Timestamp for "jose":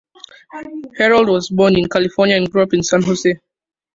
3.03-3.35